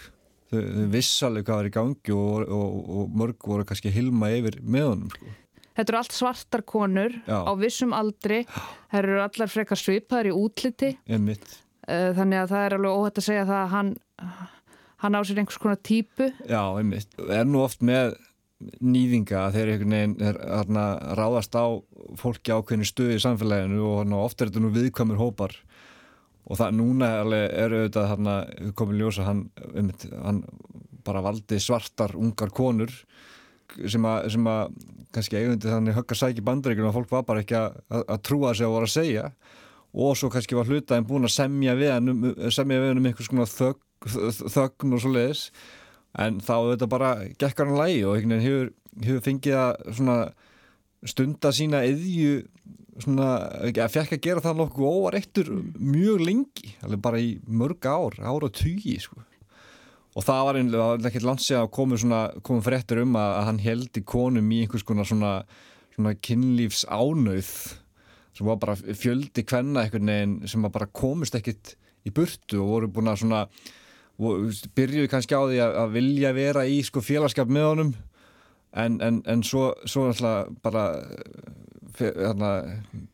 þau, 0.52 0.60
þau 0.60 0.88
vissalega 0.96 1.48
hvað 1.48 1.62
var 1.62 1.70
í 1.70 1.76
gangi 1.78 2.16
og, 2.16 2.48
og, 2.48 2.82
og 3.02 3.16
mörg 3.22 3.48
voru 3.54 3.68
kannski 3.68 3.94
hilma 3.94 4.32
yfir 4.36 4.60
með 4.64 4.88
honum 4.90 5.14
sko. 5.14 5.38
Þetta 5.72 5.88
eru 5.94 5.98
allt 6.02 6.14
svartar 6.16 6.64
konur 6.68 7.14
Já. 7.24 7.38
á 7.48 7.52
vissum 7.56 7.94
aldri, 7.96 8.42
það 8.92 8.98
eru 9.00 9.22
allar 9.24 9.52
frekar 9.52 9.80
svipaðar 9.80 10.28
í 10.28 10.34
útliti 10.36 10.90
þannig 12.18 12.42
að 12.42 12.52
það 12.54 12.66
er 12.66 12.76
alveg 12.78 12.98
óhætt 12.98 13.22
að 13.22 13.28
segja 13.28 13.46
það 13.50 13.62
að 13.62 13.72
hann, 13.76 13.94
hann 15.04 15.18
á 15.18 15.22
sér 15.22 15.42
einhvers 15.42 15.62
konar 15.62 15.80
típu. 15.82 16.30
Já, 16.50 16.62
einmitt. 16.78 17.16
Er 17.28 17.48
nú 17.50 17.64
oft 17.66 17.84
með 17.86 18.16
nýðinga 18.82 19.48
þeir 19.56 19.74
einhvern 19.74 19.96
veginn 19.96 20.16
er, 20.30 20.38
þarna, 20.42 20.86
ráðast 21.18 21.56
á 21.58 21.66
fólki 22.20 22.54
ákveðinu 22.54 22.88
stuði 22.88 23.18
í 23.18 23.24
samfélaginu 23.24 23.82
og 23.82 24.00
þarna, 24.02 24.22
oft 24.22 24.42
er 24.42 24.52
þetta 24.52 24.64
nú 24.64 24.72
viðkvæmur 24.76 25.22
hópar 25.22 25.56
og 26.46 26.60
það 26.60 26.78
núna 26.78 27.12
er 27.22 27.76
auðvitað 27.78 28.10
þarna 28.12 28.36
komin 28.78 29.00
ljósa 29.00 29.28
hann, 29.28 29.44
einmitt, 29.72 30.06
hann 30.12 30.44
bara 31.06 31.24
valdi 31.26 31.60
svartar 31.62 32.16
ungar 32.20 32.54
konur 32.54 32.92
sem 33.90 34.06
að, 34.06 34.76
kannski 35.16 35.40
eigundi 35.40 35.72
þannig 35.72 35.96
högg 35.96 36.14
að 36.14 36.22
sækja 36.22 36.46
bandaríkjum 36.46 36.90
og 36.90 36.98
fólk 36.98 37.14
var 37.14 37.28
bara 37.28 37.44
ekki 37.44 37.58
að, 37.58 38.18
trúa 38.26 38.54
sig 38.54 38.68
að 38.68 38.76
voru 38.76 38.90
að 38.90 38.96
segja 38.98 39.28
og 39.92 40.18
svo 40.18 40.32
kannski 40.32 40.56
var 40.56 40.70
hlutaðin 40.70 41.08
búin 41.08 41.28
að 41.28 41.36
semja 41.36 41.76
við 41.80 41.94
hann 41.96 42.14
um, 42.14 42.28
semja 42.54 42.80
við 42.80 42.92
hann 42.92 43.02
um 43.02 43.10
einhvers 43.10 43.32
konar 43.32 43.50
þögn, 43.52 43.82
þögn 44.56 44.96
og 44.96 45.04
svo 45.04 45.12
leiðis 45.16 45.48
en 46.22 46.40
þá 46.44 46.54
auðvitað 46.58 46.92
bara 46.92 47.12
gekkar 47.40 47.70
hann 47.70 47.80
lægi 47.80 48.06
og 48.06 48.16
einhvern 48.16 48.38
veginn 48.38 48.48
hefur, 48.48 48.72
hefur 49.06 49.26
fengið 49.28 49.60
að 49.60 49.92
svona 50.00 50.18
stunda 51.12 51.52
sína 51.56 51.82
eðju 51.88 52.42
svona, 53.02 53.28
að 53.72 53.92
fekk 53.94 54.16
að 54.18 54.24
gera 54.26 54.44
það 54.44 54.62
nokkuð 54.62 54.96
óvareittur 54.96 55.52
mjög 55.80 56.24
lengi, 56.28 56.74
alveg 56.86 57.04
bara 57.04 57.22
í 57.22 57.34
mörg 57.48 57.88
ár, 57.88 58.18
ára 58.20 58.48
og 58.48 58.56
tugi 58.56 58.98
sko. 59.02 59.22
og 60.12 60.26
það 60.28 60.46
var 60.46 60.60
einlega 60.60 61.10
ekkert 61.10 61.28
landsið 61.28 61.62
að 61.62 61.72
komu 61.78 62.00
svona, 62.00 62.24
komu 62.44 62.64
fréttur 62.66 63.04
um 63.06 63.16
að, 63.16 63.36
að 63.40 63.46
hann 63.50 63.62
heldi 63.64 64.04
konum 64.04 64.52
í 64.52 64.64
einhvers 64.66 64.84
konar 64.88 65.08
svona, 65.08 65.34
svona 65.96 66.16
kynlífs 66.20 66.84
ánauð 66.92 67.54
sem 68.38 68.48
var 68.48 68.60
bara 68.62 68.78
fjöldi 68.78 69.44
kvenna 69.48 69.86
veginn 69.92 70.42
sem 70.48 70.68
bara 70.72 70.88
komist 70.88 71.36
ekkert 71.36 71.76
í 72.08 72.14
burtu 72.16 72.62
og 72.62 72.70
voru 72.76 72.92
búin 72.92 73.12
að 73.12 73.24
svona 73.24 73.42
byrjuði 74.22 75.10
kannski 75.10 75.38
á 75.38 75.42
því 75.44 75.60
að, 75.64 75.76
að 75.84 75.98
vilja 75.98 76.32
vera 76.38 76.66
í 76.70 76.82
sko 76.86 77.02
félagskap 77.04 77.50
með 77.50 77.68
honum. 77.72 77.92
En, 78.72 79.02
en, 79.04 79.20
en 79.28 79.42
svo, 79.44 79.72
svo 79.90 80.08
alltaf 80.08 80.52
bara 80.64 80.86
þarna, 81.98 82.52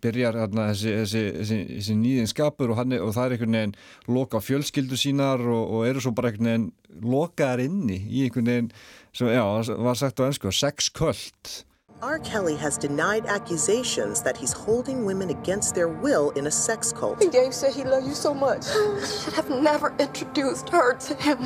byrjar 0.03 0.37
þarna, 0.37 0.67
þessi, 0.71 0.91
þessi, 1.01 1.21
þessi, 1.39 1.57
þessi 1.71 1.95
nýðinskapur 2.01 2.73
og, 2.73 2.81
og 2.83 3.13
það 3.15 3.23
er 3.23 3.35
einhvern 3.35 3.57
veginn 3.57 3.75
loka 4.13 4.41
fjölskyldu 4.43 4.99
sínar 4.99 5.41
og, 5.41 5.63
og 5.77 5.87
eru 5.87 6.03
svo 6.03 6.13
bara 6.17 6.31
einhvern 6.31 6.51
veginn 6.51 6.67
lokaðar 7.07 7.63
inni 7.65 7.99
í 8.05 8.25
einhvern 8.27 8.51
veginn 8.51 8.69
sem 9.17 9.31
já, 9.33 9.43
var 9.81 9.97
sagt 9.97 10.21
á 10.21 10.27
ennsku, 10.27 10.53
sexköld 10.53 11.57
R. 12.01 12.19
Kelly 12.19 12.55
has 12.57 12.77
denied 12.77 13.25
accusations 13.25 14.21
that 14.21 14.37
he's 14.37 14.53
holding 14.53 15.03
women 15.03 15.31
against 15.31 15.73
their 15.73 15.87
will 15.87 16.29
in 16.31 16.45
a 16.45 16.51
sex 16.51 16.93
cult. 16.93 17.19
Dave 17.31 17.55
said 17.55 17.73
he 17.73 17.83
loved 17.83 18.05
you 18.05 18.13
so 18.13 18.35
much. 18.35 18.67
I 18.67 19.05
should 19.05 19.33
have 19.33 19.49
never 19.49 19.91
introduced 19.97 20.69
her 20.69 20.93
to 20.93 21.15
him. 21.15 21.39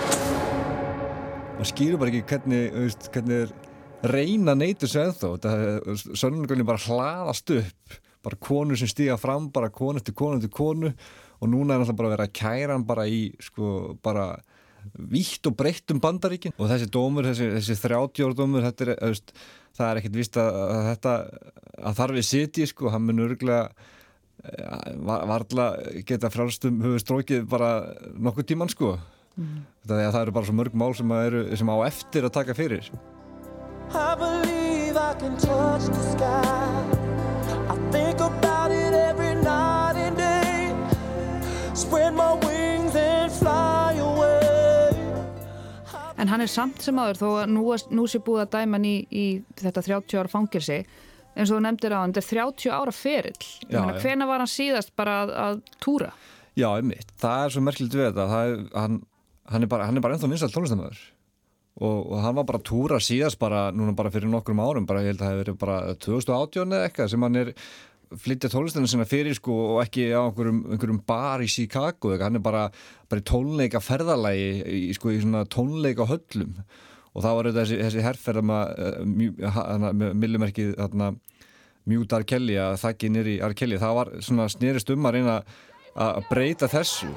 maður 1.57 1.69
skýrur 1.71 1.97
bara 1.97 2.11
ekki 2.13 2.27
hvernig, 2.29 2.65
veist, 2.77 3.07
hvernig 3.09 3.39
er 3.41 3.53
reyna 4.13 4.53
neytur 4.53 4.91
sig 4.91 5.07
ennþá 5.07 5.31
sönnugölinn 6.13 6.67
bara 6.67 6.83
hlaðast 6.83 7.49
upp 7.55 7.95
bara 8.21 8.37
konur 8.37 8.77
sem 8.77 8.91
stíga 8.91 9.15
fram 9.17 9.47
bara 9.49 9.71
konu 9.73 9.97
eftir 9.97 10.13
konu 10.13 10.37
eftir 10.37 10.53
konu 10.53 10.91
og 10.93 11.49
núna 11.49 11.73
er 11.73 11.81
alltaf 11.81 11.97
bara 11.97 12.11
að 12.11 12.13
vera 12.13 12.27
að 12.29 12.35
kæra 12.37 12.75
hann 12.75 12.85
bara 12.85 13.07
í 13.09 13.23
sko 13.41 13.97
bara 14.05 14.35
vítt 15.11 15.49
og 15.49 15.57
breytt 15.59 15.93
um 15.93 16.01
bandaríkin 16.03 16.55
og 16.57 16.71
þessi 16.71 16.89
dómur, 16.93 17.27
þessi, 17.29 17.51
þessi 17.57 17.77
30 17.83 18.25
ára 18.27 18.37
dómur 18.37 18.65
þetta 18.67 18.87
er, 18.87 18.93
veist, 19.11 19.35
það 19.77 19.89
er 19.89 20.01
ekkert 20.01 20.17
víst 20.21 20.39
að, 20.41 20.61
að 20.63 20.81
þetta, 20.91 21.13
að 21.81 21.99
þarf 22.01 22.19
við 22.19 22.27
sitji 22.31 22.69
sko, 22.71 22.91
hann 22.93 23.07
mun 23.07 23.25
örglega 23.27 23.69
varla 25.27 25.71
geta 26.07 26.29
frálstum 26.31 26.79
höfu 26.85 27.01
strókið 27.01 27.47
bara 27.49 27.71
nokkuð 28.15 28.51
tíman 28.53 28.71
sko 28.71 28.93
mm. 29.35 29.59
það, 29.89 30.03
það 30.05 30.21
eru 30.21 30.35
bara 30.37 30.49
svo 30.49 30.57
mörg 30.61 30.77
mál 30.77 30.93
sem, 30.95 31.13
eru, 31.27 31.43
sem 31.57 31.73
á 31.73 31.77
eftir 31.89 32.27
að 32.27 32.35
taka 32.37 32.57
fyrir 32.57 32.91
I 33.93 34.15
believe 34.15 34.97
I 34.97 35.13
can 35.13 35.37
touch 35.37 35.85
the 35.85 36.03
sky. 36.11 36.83
I 37.69 37.75
think 37.89 38.19
about 38.19 38.71
it 38.71 38.93
every 38.93 39.33
night 39.35 39.95
and 39.95 40.17
day. 40.17 40.75
Spread 41.73 42.13
my 42.13 42.33
wings 42.33 42.95
and 42.95 43.31
fly. 43.31 43.86
En 46.17 46.31
hann 46.31 46.41
er 46.41 46.49
samt 46.49 46.81
sem 46.81 46.97
aður 46.97 47.19
þó 47.21 47.27
að 47.43 47.51
nú, 47.53 47.65
nú 47.93 48.07
sé 48.09 48.21
búið 48.25 48.45
að 48.45 48.53
dæma 48.55 48.79
hann 48.79 48.87
í, 48.89 48.95
í 49.09 49.25
þetta 49.59 49.83
30 49.85 50.21
ára 50.21 50.31
fangirsi 50.31 50.79
eins 51.37 51.51
og 51.51 51.59
þú 51.59 51.59
nefndir 51.67 51.93
á 51.93 51.99
hann, 52.01 52.15
þetta 52.15 52.23
er 52.23 52.47
30 52.47 52.73
ára 52.73 52.93
ferill. 52.95 53.51
Hvena 54.01 54.25
var 54.29 54.41
hann 54.41 54.49
síðast 54.49 54.95
bara 54.97 55.19
að, 55.21 55.33
að 55.43 55.59
túra? 55.83 56.09
Já, 56.57 56.71
einmitt, 56.71 57.11
það 57.21 57.43
er 57.43 57.53
svo 57.53 57.61
merkilegt 57.67 57.99
við 57.99 58.07
þetta. 58.07 58.41
Er, 58.41 58.63
hann, 58.73 58.97
hann 59.53 59.67
er 59.67 59.69
bara, 59.69 59.85
hann 59.85 59.99
er 59.99 60.05
bara 60.05 60.17
ennþá 60.17 60.31
vinsalt 60.31 60.55
tónlistamöður 60.55 61.03
og, 61.77 61.99
og 62.09 62.21
hann 62.23 62.37
var 62.39 62.47
bara 62.49 62.61
að 62.61 62.69
túra 62.71 62.97
síðast 63.03 63.37
bara 63.41 63.67
núna 63.75 63.93
bara 63.97 64.11
fyrir 64.13 64.31
nokkrum 64.31 64.61
árum, 64.63 64.87
bara 64.89 65.03
ég 65.05 65.13
held 65.13 65.21
að 65.21 65.27
það 65.27 65.35
hefur 65.35 65.43
verið 65.43 65.59
bara 65.61 65.77
2018 66.07 66.73
eða 66.73 66.87
eitthvað 66.87 67.11
sem 67.13 67.25
hann 67.27 67.41
er 67.43 67.51
flytja 68.15 68.49
tónlistinu 68.51 68.87
sinna 68.89 69.05
fyrir 69.07 69.35
sko 69.37 69.55
og 69.75 69.79
ekki 69.83 70.09
á 70.15 70.23
einhverjum, 70.23 70.63
einhverjum 70.71 70.99
bar 71.07 71.43
í 71.43 71.49
Chicago 71.51 72.13
hann 72.21 72.39
er 72.39 72.43
bara, 72.43 72.67
bara 73.11 73.25
tónleika 73.25 73.81
ferðalagi 73.83 74.93
sko, 74.95 75.11
í 75.11 75.21
svona 75.23 75.43
tónleika 75.51 76.07
höllum 76.07 76.55
og 77.17 77.23
það 77.25 77.39
var 77.39 77.51
þessi, 77.59 77.79
þessi 77.81 78.05
herrferð 78.05 78.45
með 78.47 80.13
millimerkið 80.21 80.75
R. 80.77 82.27
Kelly 82.27 82.59
að 82.61 82.79
þakki 82.83 83.13
nýri 83.13 83.39
R. 83.43 83.55
Kelly 83.57 83.79
það 83.81 83.97
var 84.01 84.13
svona 84.21 84.49
snerist 84.51 84.91
um 84.93 85.07
að 85.07 85.19
reyna 85.19 85.39
að 85.97 86.21
breyta 86.29 86.69
þessu 86.71 87.09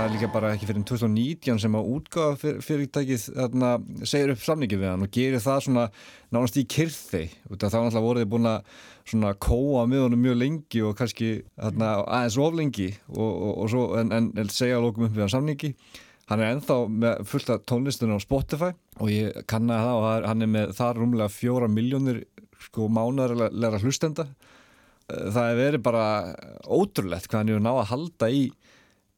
það 0.00 0.06
er 0.08 0.14
líka 0.14 0.28
bara 0.32 0.50
ekki 0.54 0.66
fyrir 0.68 0.84
2019 0.88 1.58
sem 1.60 1.74
að 1.76 1.88
útgáða 1.92 2.36
fyr, 2.40 2.60
fyrirtækið 2.64 3.24
þarna, 3.36 3.70
segir 4.08 4.30
upp 4.32 4.44
samningi 4.44 4.78
við 4.80 4.88
hann 4.88 5.04
og 5.04 5.10
gerir 5.12 5.42
það 5.44 5.64
svona 5.66 5.82
nánast 6.32 6.56
í 6.56 6.64
kyrþi 6.72 7.20
þá 7.50 7.66
náttúrulega 7.66 8.02
voruð 8.06 8.24
þið 8.24 8.30
búin 8.32 8.48
að 8.48 8.70
svona 9.10 9.32
kóa 9.44 9.82
með 9.90 10.04
honum 10.06 10.22
mjög 10.24 10.38
lengi 10.40 10.84
og 10.86 10.94
kannski 10.96 11.28
þarna, 11.52 11.90
aðeins 12.06 12.38
of 12.40 12.56
lengi 12.56 12.86
og, 13.10 13.26
og, 13.28 13.50
og 13.50 13.68
svo, 13.74 13.82
en, 14.00 14.14
en, 14.16 14.30
en 14.40 14.52
segja 14.54 14.78
að 14.78 14.86
lókum 14.86 15.04
upp 15.08 15.18
við 15.18 15.24
hann 15.26 15.34
samningi. 15.34 15.72
Hann 16.30 16.44
er 16.44 16.54
ennþá 16.54 16.78
með 17.04 17.22
fullt 17.28 17.52
af 17.52 17.66
tónlistunum 17.68 18.22
á 18.22 18.24
Spotify 18.24 18.70
og 19.02 19.12
ég 19.12 19.42
kannaði 19.50 19.88
það 19.90 19.98
og 19.98 20.28
hann 20.30 20.46
er 20.46 20.52
með 20.54 20.74
þar 20.78 21.02
rúmlega 21.02 21.34
fjóra 21.34 21.68
miljónir 21.68 22.22
sko 22.70 22.88
mánaðarlega 22.88 23.82
hlustenda. 23.82 24.30
Það 25.10 25.44
er 25.44 25.60
verið 25.60 25.84
bara 25.84 26.04
ótrúlegt 26.70 27.26
hvað 27.28 27.42
hann 27.42 27.56
er 27.56 27.64
náða 27.66 27.84
að 27.84 27.92
halda 27.92 28.30
í 28.30 28.44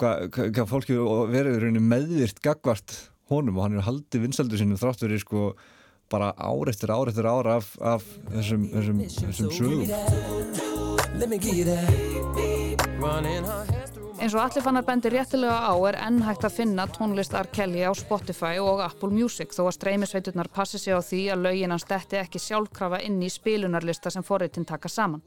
hvað, 0.00 0.66
fólki 0.70 0.96
rauninni 0.96 1.82
meðvirt 1.82 2.40
gagvart 2.44 2.94
honum 3.32 3.58
og 3.58 3.66
hann 3.66 3.78
er 3.78 3.86
haldið 3.86 4.26
vinsaldur 4.26 4.60
sinu 4.60 4.76
þrátt 4.80 5.04
verið 5.04 5.24
sko 5.24 5.40
bara 6.12 6.32
ár 6.36 6.68
eftir 6.68 6.92
ár 6.92 7.08
eftir 7.08 7.26
ár 7.28 7.48
af, 7.54 7.72
af 7.80 8.04
þessum, 8.32 8.66
þessum, 8.72 8.98
þessum 9.28 9.50
sögum 9.56 9.86
Eins 14.22 14.36
og 14.36 14.42
allir 14.44 14.62
fannar 14.62 14.84
bendir 14.86 15.12
réttilega 15.16 15.66
á 15.66 15.74
er 15.88 15.96
enn 16.06 16.20
hægt 16.22 16.44
að 16.46 16.56
finna 16.60 16.84
tónlist 16.94 17.34
R. 17.34 17.48
Kelly 17.52 17.82
á 17.82 17.90
Spotify 17.98 18.60
og 18.62 18.78
Apple 18.84 19.10
Music 19.10 19.50
þó 19.56 19.64
að 19.66 19.76
streymisveiturnar 19.80 20.48
passi 20.54 20.78
sig 20.78 20.94
á 20.94 21.02
því 21.02 21.22
að 21.34 21.42
lögin 21.48 21.74
hans 21.74 21.88
detti 21.88 22.20
ekki 22.20 22.38
sjálfkrafa 22.40 23.02
inn 23.02 23.18
í 23.18 23.30
spilunarlista 23.32 24.12
sem 24.14 24.22
forritin 24.22 24.68
taka 24.68 24.88
saman. 24.88 25.24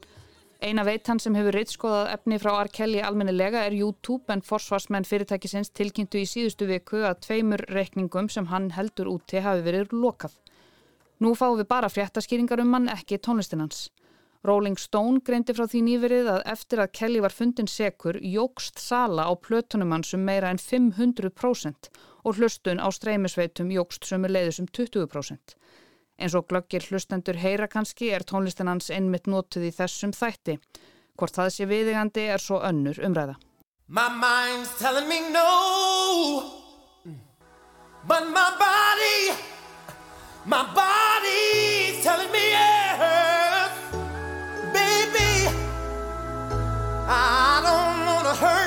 Eina 0.64 0.86
veitan 0.88 1.18
sem 1.20 1.34
hefur 1.36 1.52
reytskoðað 1.52 2.10
efni 2.14 2.38
frá 2.40 2.54
R. 2.62 2.70
Kelly 2.72 3.02
almennilega 3.04 3.66
er 3.66 3.74
YouTube 3.76 4.32
en 4.32 4.40
forsvarsmenn 4.40 5.04
fyrirtækisins 5.04 5.68
tilkynntu 5.76 6.22
í 6.22 6.28
síðustu 6.28 6.68
viku 6.70 7.02
að 7.04 7.20
tveimur 7.26 7.64
reikningum 7.68 8.30
sem 8.32 8.48
hann 8.48 8.70
heldur 8.72 9.10
úti 9.12 9.42
hafi 9.44 9.66
verið 9.66 9.92
lokað. 9.92 10.32
Nú 11.20 11.34
fáum 11.36 11.58
við 11.60 11.68
bara 11.68 11.92
fréttaskýringar 11.92 12.64
um 12.64 12.72
hann, 12.72 12.88
ekki 12.88 13.20
tónlistinans. 13.20 13.90
Rolling 14.46 14.78
Stone 14.80 15.20
greindi 15.26 15.52
frá 15.56 15.66
því 15.68 15.82
nýverið 15.84 16.32
að 16.32 16.42
eftir 16.54 16.80
að 16.80 16.92
Kelly 17.00 17.20
var 17.24 17.34
fundin 17.36 17.68
sekur 17.68 18.16
jógst 18.22 18.80
sala 18.80 19.26
á 19.28 19.32
plötunum 19.36 19.92
hans 19.92 20.14
um 20.16 20.24
meira 20.24 20.48
en 20.52 20.60
500% 20.62 21.90
og 22.24 22.38
hlustun 22.38 22.80
á 22.80 22.88
streymisveitum 22.88 23.72
jógst 23.74 24.08
sömu 24.08 24.30
leiðisum 24.32 24.70
20%. 24.72 25.56
Eins 26.18 26.34
og 26.34 26.46
glöggir 26.48 26.84
hlustendur 26.88 27.36
heyra 27.36 27.66
kannski 27.68 28.08
er 28.14 28.24
tónlistin 28.24 28.70
hans 28.70 28.88
einmitt 28.90 29.28
nótuð 29.28 29.68
í 29.68 29.72
þessum 29.76 30.14
þætti. 30.16 30.56
Hvort 31.16 31.36
það 31.36 31.50
sé 31.52 31.66
viðigandi 31.68 32.24
er 32.32 32.40
svo 32.40 32.60
önnur 32.64 32.98
umræða. 33.04 33.36
My 33.88 34.08
mind's 34.08 34.76
telling 34.78 35.08
me 35.08 35.20
no 35.30 36.42
But 38.08 38.24
my 38.34 38.50
body 38.58 39.38
My 40.44 40.64
body's 40.74 42.02
telling 42.02 42.32
me 42.32 42.50
yes 42.50 43.70
Baby 44.72 45.48
I 47.06 47.60
don't 47.62 48.06
wanna 48.06 48.34
hurt 48.34 48.65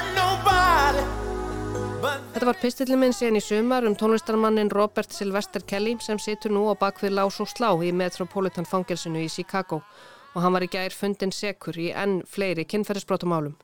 Þetta 2.40 2.54
var 2.54 2.60
pistillin 2.62 3.00
minn 3.02 3.12
síðan 3.12 3.36
í 3.36 3.40
sumar 3.44 3.84
um 3.84 3.96
tónlistarmannin 4.00 4.70
Robert 4.72 5.12
Sylvester 5.12 5.60
Kelly 5.68 5.98
sem 6.00 6.16
situr 6.24 6.54
nú 6.56 6.62
á 6.72 6.74
bakvið 6.80 7.12
lás 7.18 7.36
og 7.44 7.50
slá 7.52 7.68
í 7.84 7.90
Metropolitan 7.92 8.64
fangelsinu 8.64 9.20
í 9.20 9.28
Chicago 9.28 9.82
og 9.82 10.38
hann 10.40 10.56
var 10.56 10.64
í 10.64 10.70
gær 10.72 10.96
fundin 10.96 11.36
sekur 11.36 11.76
í 11.76 11.90
enn 11.92 12.22
fleiri 12.24 12.64
kynferðisbrótumálum. 12.64 13.58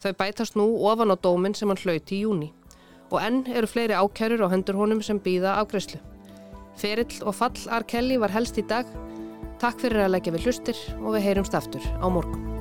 Þau 0.00 0.16
bætast 0.22 0.56
nú 0.56 0.64
ofan 0.88 1.12
á 1.12 1.20
dóminn 1.20 1.52
sem 1.52 1.68
hann 1.68 1.82
hlauti 1.84 2.16
í 2.16 2.22
júni 2.22 2.48
og 3.10 3.20
enn 3.20 3.44
eru 3.52 3.68
fleiri 3.68 3.92
ákjærur 3.92 4.46
á 4.48 4.52
hendur 4.56 4.80
honum 4.80 5.04
sem 5.04 5.20
býða 5.20 5.58
afgreyslu. 5.60 6.00
Ferill 6.80 7.20
og 7.28 7.36
fall 7.36 7.60
R. 7.68 7.84
Kelly 7.84 8.16
var 8.16 8.32
helst 8.32 8.56
í 8.56 8.64
dag. 8.64 8.88
Takk 9.60 9.84
fyrir 9.84 10.06
að 10.06 10.16
leggja 10.16 10.32
við 10.32 10.48
hlustir 10.48 10.84
og 11.02 11.12
við 11.12 11.28
heyrumst 11.28 11.60
aftur 11.60 11.84
á 12.00 12.08
morgun. 12.08 12.53